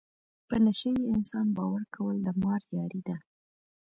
په 0.47 0.55
نشه 0.65 0.89
یې 0.97 1.03
انسان 1.15 1.47
باور 1.57 1.81
کول 1.95 2.15
د 2.25 2.27
مار 2.41 2.61
یاري 2.77 3.01
ده. 3.07 3.17